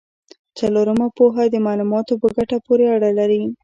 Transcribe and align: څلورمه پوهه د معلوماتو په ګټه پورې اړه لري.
څلورمه 0.57 1.07
پوهه 1.17 1.43
د 1.53 1.55
معلوماتو 1.65 2.13
په 2.21 2.27
ګټه 2.37 2.57
پورې 2.65 2.85
اړه 2.95 3.09
لري. 3.19 3.41